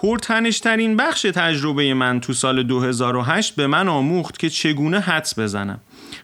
[0.01, 5.79] پرتنشترین بخش تجربه من تو سال 2008 به من آموخت که چگونه حدس بزنم.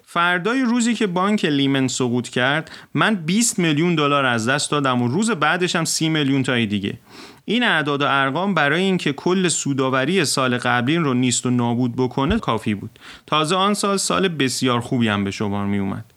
[0.06, 5.08] فردای روزی که بانک لیمن سقوط کرد من 20 میلیون دلار از دست دادم و
[5.08, 7.00] روز بعدش هم 30 میلیون تای دیگه.
[7.46, 12.40] این اعداد و ارقام برای اینکه کل سوداوری سال قبلی رو نیست و نابود بکنه
[12.40, 13.00] کافی بود.
[13.28, 16.14] تازه آن سال سال بسیار خوبی هم به شمار می اومد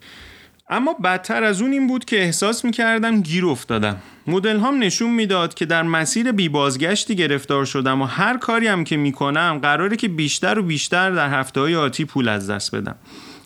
[0.70, 3.96] اما بدتر از اون این بود که احساس می کردم گیر افتادم.
[4.26, 8.84] مدل هم نشون می‌داد که در مسیر بی بازگشتی گرفتار شدم و هر کاری هم
[8.84, 12.96] که می‌کنم قراره که بیشتر و بیشتر در هفته های آتی پول از دست بدم.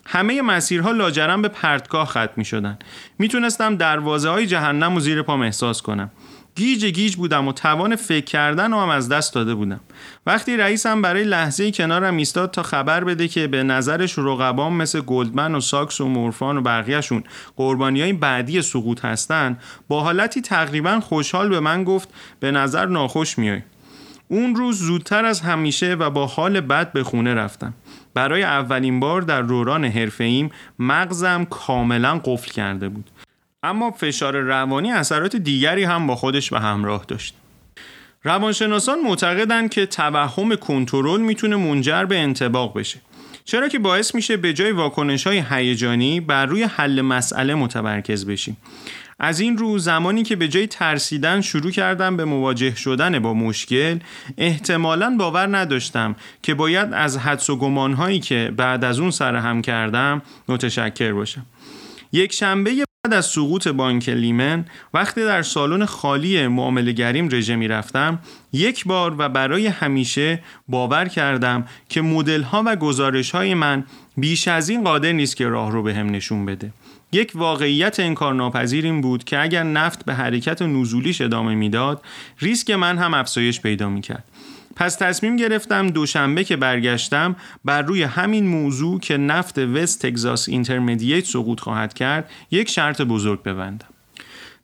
[0.05, 2.77] همه مسیرها لاجرم به پرتگاه ختم می شدن
[3.19, 6.11] می‌تونستم دروازه های جهنم و زیر پام احساس کنم.
[6.55, 9.79] گیج گیج بودم و توان فکر کردن هم از دست داده بودم.
[10.25, 15.61] وقتی رئیسم برای لحظه کنارم ایستاد تا خبر بده که به نظرش رقبان مثل گلدمن
[15.61, 17.23] ساکس و مورگان و بقیهشون
[17.55, 23.37] قربانی های بعدی سقوط هستن با حالتی تقریبا خوشحال به من گفت به نظر ناخوش
[23.37, 23.61] میای.
[24.27, 27.73] اون روز زودتر از همیشه و با حال بد به خونه رفتم.
[28.13, 33.11] برای اولین بار در دوران حرفه‌ایم مغزم کاملا قفل کرده بود.
[33.65, 37.33] اما فشار روانی اثرات دیگری هم با خودش به همراه داشت.
[38.23, 42.99] روانشناسان معتقدند که توهم کنترل می‌تونه منجر به انتباق بشه.
[43.45, 48.57] چرا که باعث میشه به جای واکنش های هیجانی بر روی حل مسئله متمرکز بشیم.
[49.19, 53.99] از این رو زمانی که به جای ترسیدن شروع کردم به مواجه شدن با مشکل
[54.37, 60.21] احتمالا باور نداشتم که باید از حدس و گمانهایی که بعد از اون سرهم کردم
[60.47, 61.45] متشکر باشم
[62.11, 67.67] یک شنبه بعد از سقوط بانک لیمن وقتی در سالن خالی معامله گریم رژه می
[67.67, 68.19] رفتم
[68.53, 73.83] یک بار و برای همیشه باور کردم که مدل ها و گزارش های من
[74.17, 76.71] بیش از این قادر نیست که راه رو به هم نشون بده.
[77.11, 82.01] یک واقعیت انکارناپذیر این بود که اگر نفت به حرکت نزولیش ادامه می‌داد
[82.39, 84.23] ریسک من هم افزایش پیدا می‌کرد.
[84.75, 91.25] پس تصمیم گرفتم دوشنبه که برگشتم بر روی همین موضوع که نفت وست تگزاس اینترمدییت
[91.25, 93.87] سقوط خواهد کرد یک شرط بزرگ ببندم.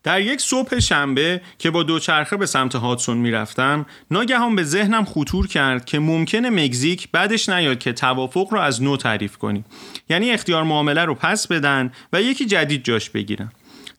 [0.04, 5.48] در یک صبح شنبه که با دوچرخه به سمت هاتسون می‌رفتم ناگهان به ذهنم خطور
[5.48, 9.66] کرد که ممکنه مکزیک بعدش نیاد که توافق رو از نو تعریف کنیم.
[10.10, 13.52] یعنی اختیار معامله رو پس بدن و یکی جدید جاش بگیرن.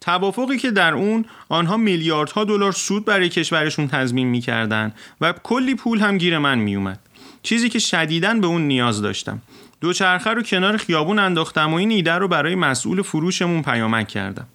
[0.03, 5.99] توافقی که در اون آنها میلیاردها دلار سود برای کشورشون تضمین می‌کردن و کلی پول
[5.99, 6.99] هم گیر من میومد
[7.43, 9.43] چیزی که شدیداً به اون نیاز داشتم.
[9.81, 14.47] دوچرخه رو کنار خیابون انداختم و این ایده رو برای مسئول فروشمون پیامک کردم.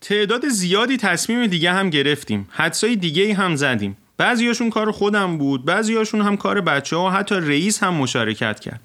[0.00, 2.48] تعداد زیادی تصمیم دیگه هم گرفتیم.
[2.50, 3.96] حدسای دیگه هم زدیم.
[4.16, 8.80] بعضیاشون کار خودم بود بعضیاشون هم کار بچه ها و حتی رئیس هم مشارکت کرد.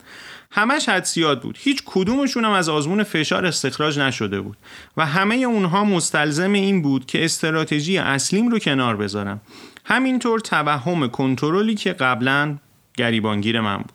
[0.55, 1.57] همش حدسیات بود.
[1.59, 4.57] هیچ کدومشون هم از آزمون فشار استخراج نشده بود.
[4.97, 9.41] و همه اونها مستلزم این بود که استراتژی اصلیم رو کنار بذارم.
[9.85, 12.57] همینطور توهم کنترلی که قبلا
[12.97, 13.94] گریبانگیر من بود.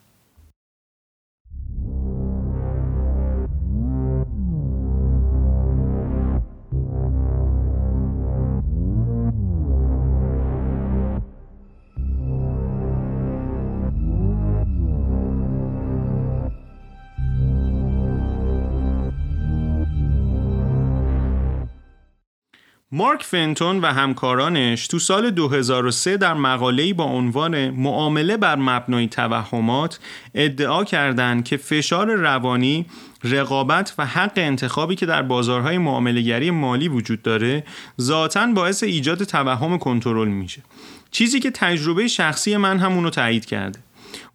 [23.00, 29.98] مارک فنتون و همکارانش تو سال 2003 در مقاله‌ای با عنوان معامله بر مبنای توهمات
[30.34, 32.86] ادعا کردند که فشار روانی،
[33.24, 37.64] رقابت و حق انتخابی که در بازارهای معاملهگری مالی وجود داره
[38.00, 40.62] ذاتا باعث ایجاد توهم کنترل میشه.
[41.10, 43.78] چیزی که تجربه شخصی من هم اونو تایید کرده.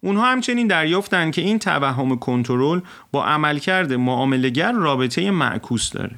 [0.00, 2.80] اونها همچنین دریافتند که این توهم کنترل
[3.12, 6.16] با عملکرد معاملهگر رابطه معکوس داره.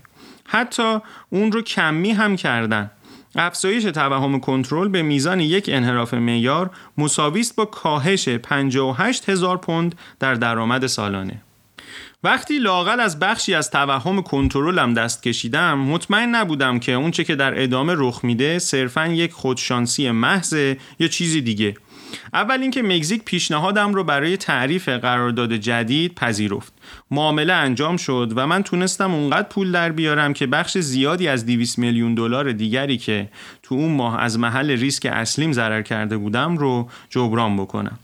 [0.48, 0.98] حتی
[1.30, 2.90] اون رو کمی هم کردن.
[3.36, 9.94] افزایش توهم کنترل به میزان یک انحراف معیار مساوی است با کاهش 58 هزار پوند
[10.20, 11.42] در درآمد سالانه.
[12.24, 17.62] وقتی لاقل از بخشی از توهم کنترلم دست کشیدم مطمئن نبودم که اونچه که در
[17.62, 20.52] ادامه رخ میده صرفا یک خودشانسی محض
[20.98, 21.74] یا چیزی دیگه.
[22.32, 26.72] اول اینکه مکزیک پیشنهادم رو برای تعریف قرارداد جدید پذیرفت.
[27.10, 31.78] معامله انجام شد و من تونستم اونقدر پول در بیارم که بخش زیادی از 200
[31.78, 33.28] میلیون دلار دیگری که
[33.62, 37.98] تو اون ماه از محل ریسک اصلیم ضرر کرده بودم رو جبران بکنم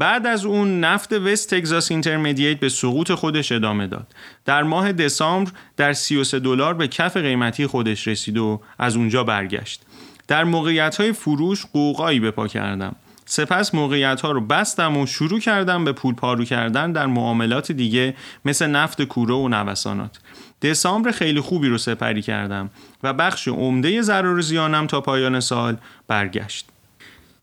[0.00, 4.06] بعد از اون نفت وست تگزاس اینترمدییت به سقوط خودش ادامه داد.
[4.44, 9.82] در ماه دسامبر در 33 دلار به کف قیمتی خودش رسید و از اونجا برگشت.
[10.28, 12.96] در موقعیت های فروش قوقایی به پا کردم.
[13.32, 18.14] سپس موقعیت ها رو بستم و شروع کردم به پول پارو کردن در معاملات دیگه
[18.44, 20.18] مثل نفت کوره و نوسانات.
[20.62, 22.70] دسامبر خیلی خوبی رو سپری کردم
[23.02, 25.76] و بخش عمده ضرر زیانم تا پایان سال
[26.08, 26.66] برگشت.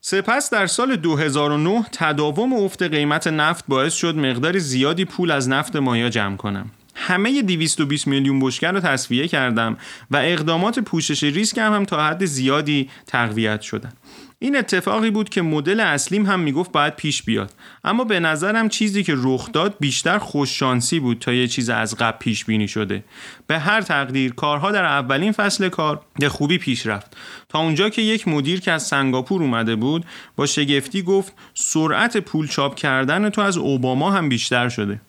[0.02, 5.76] سپس در سال 2009 تداوم افت قیمت نفت باعث شد مقدار زیادی پول از نفت
[5.76, 6.72] مایا جمع کنم.
[6.96, 9.78] همه 220 میلیون بشکه رو تصفیه کردم
[10.12, 13.94] و اقدامات پوشش ریسک هم, هم تا حد زیادی تقویت شدن.
[14.40, 17.52] این اتفاقی بود که مدل اصلیم هم می‌گفت باید پیش بیاد.
[17.84, 22.18] اما به نظرم چیزی که رخ داد بیشتر خوششانسی بود تا یه چیز از قبل
[22.18, 23.04] پیش بینی شده.
[23.48, 27.18] به هر تقدیر کارها در اولین فصل کار به خوبی پیش رفت.
[27.50, 32.48] تا اونجا که یک مدیر که از سنگاپور اومده بود با شگفتی گفت سرعت پول
[32.48, 35.02] چاپ کردن تو از اوباما هم بیشتر شده.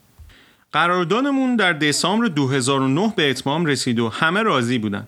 [0.73, 5.07] قراردادمون در دسامبر 2009 به اتمام رسید و همه راضی بودن.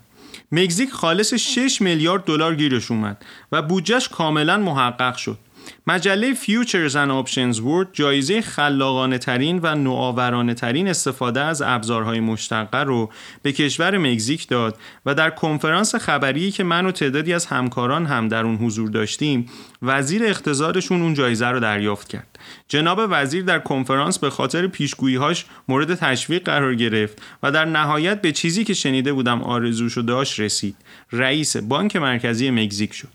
[0.52, 5.38] مکزیک خالص 6 میلیارد دلار گیرش اومد و بودجهش کاملا محقق شد.
[5.86, 12.78] مجله فیوچرز and Options World جایزه خلاقانه ترین و نوآورانه ترین استفاده از ابزارهای مشتقه
[12.78, 13.10] رو
[13.42, 18.28] به کشور مکزیک داد و در کنفرانس خبری که من و تعدادی از همکاران هم
[18.28, 19.46] در اون حضور داشتیم
[19.82, 22.38] وزیر اقتضادشون اون جایزه رو دریافت کرد.
[22.68, 28.32] جناب وزیر در کنفرانس به خاطر پیشگویی‌هاش مورد تشویق قرار گرفت و در نهایت به
[28.32, 30.76] چیزی که شنیده بودم آرزوشو داشت رسید.
[31.12, 33.08] رئیس بانک مرکزی مکزیک شد.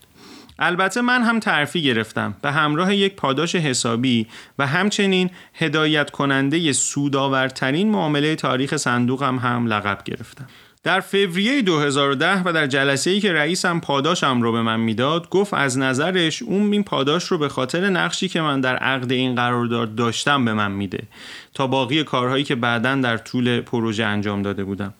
[0.59, 4.27] البته من هم ترفی گرفتم به همراه یک پاداش حسابی
[4.59, 10.45] و همچنین هدایت کننده سودآورترین معامله تاریخ صندوقم هم, لقب گرفتم.
[10.85, 15.53] در فوریه 2010 و در جلسه ای که رئیسم پاداشم رو به من می‌داد گفت
[15.53, 19.95] از نظرش اون این پاداش رو به خاطر نقشی که من در عقد این قرارداد
[19.95, 21.03] داشتم به من میده.
[21.53, 24.93] تا باقی کارهایی که بعدا در طول پروژه انجام داده بودم.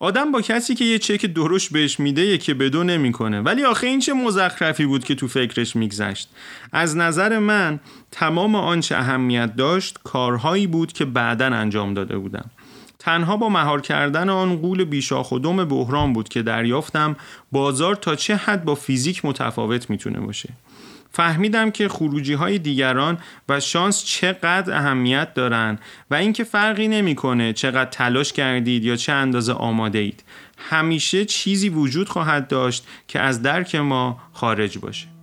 [0.00, 3.40] آدم با کسی که یه چک درش بهش میده که بدو نمی‌کنه.
[3.40, 6.28] ولی آخه این چه مزخرفی بود که تو فکرش میگذشت.
[6.72, 7.80] از نظر من
[8.10, 12.50] تمام آنچه اهمیت داشت کارهایی بود که بعدا انجام داده بودم.
[12.98, 17.16] تنها با مهار کردن آن قول بیشاخ و دم بحران بود که دریافتم
[17.52, 20.48] بازار تا چه حد با فیزیک متفاوت می‌تونه باشه.
[21.12, 25.78] فهمیدم که خروجی های دیگران و شانس چقدر اهمیت دارن
[26.10, 30.24] و اینکه فرقی نمی‌کنه چقدر تلاش کردید یا چه اندازه آماده اید.
[30.58, 35.17] همیشه چیزی وجود خواهد داشت که از درک ما خارج باشه.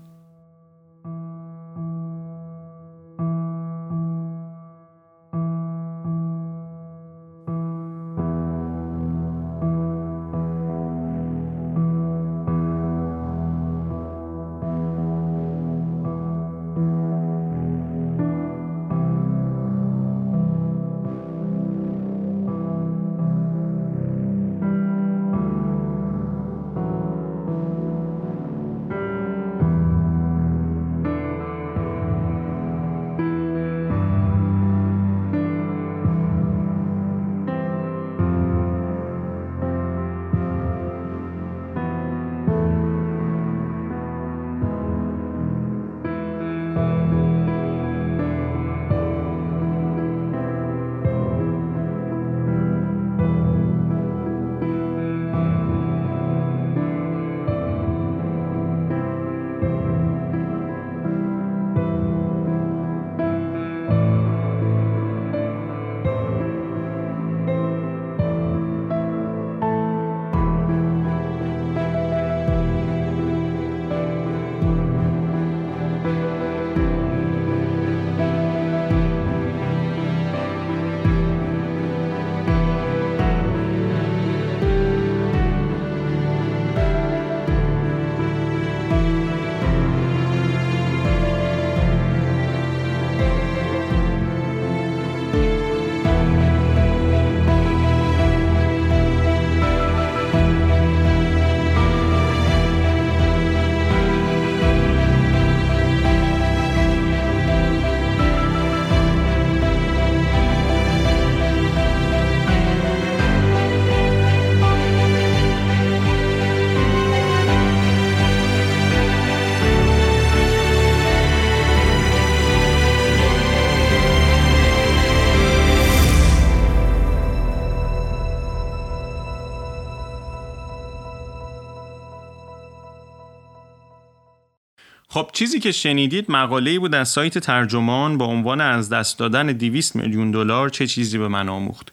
[135.36, 140.32] چیزی که شنیدید مقاله‌ای بود از سایت ترجمان با عنوان از دست دادن 200 میلیون
[140.32, 141.92] دلار چه چیزی به من آموخت.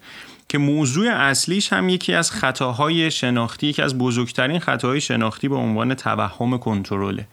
[0.49, 5.95] که موضوع اصلیش هم یکی از خطاهای شناختی یکی از بزرگترین خطاهای شناختی به عنوان
[5.95, 7.27] توهم کنترله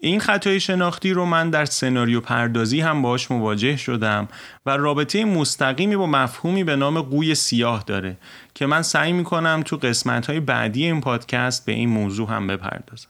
[0.00, 4.28] این خطای شناختی رو من در سناریو پردازی هم باش مواجه شدم
[4.66, 8.16] و رابطه مستقیمی با مفهومی به نام قوی سیاه داره
[8.54, 13.08] که من سعی می‌کنم تو قسمت های بعدی این پادکست به این موضوع هم بپردازم.